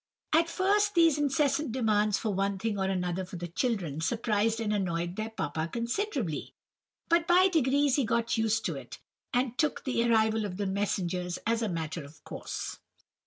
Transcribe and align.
"At 0.33 0.49
first 0.49 0.95
these 0.95 1.19
incessant 1.19 1.71
demands 1.73 2.17
for 2.17 2.33
one 2.33 2.57
thing 2.57 2.79
or 2.79 2.85
another 2.85 3.23
for 3.23 3.35
the 3.35 3.47
children, 3.47 4.01
surprised 4.01 4.59
and 4.59 4.73
annoyed 4.73 5.15
their 5.15 5.29
papa 5.29 5.69
considerably, 5.71 6.55
but 7.07 7.27
by 7.27 7.49
degrees 7.49 7.97
he 7.97 8.03
got 8.03 8.35
used 8.35 8.65
to 8.65 8.73
it, 8.75 8.97
and 9.31 9.59
took 9.59 9.83
the 9.83 10.03
arrival 10.09 10.43
of 10.43 10.57
the 10.57 10.65
messengers 10.65 11.37
as 11.45 11.61
a 11.61 11.69
matter 11.69 12.03
of 12.03 12.23
course. 12.23 12.79